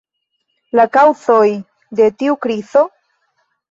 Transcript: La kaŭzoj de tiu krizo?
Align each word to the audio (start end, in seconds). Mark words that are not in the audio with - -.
La 0.79 0.85
kaŭzoj 0.95 1.45
de 2.01 2.11
tiu 2.19 2.43
krizo? 2.49 2.87